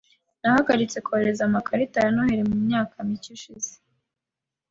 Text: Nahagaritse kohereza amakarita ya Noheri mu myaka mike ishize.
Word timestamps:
Nahagaritse 0.41 0.97
kohereza 1.05 1.41
amakarita 1.45 1.97
ya 2.03 2.09
Noheri 2.15 2.43
mu 2.51 2.57
myaka 2.65 2.95
mike 3.07 3.29
ishize. 3.35 3.71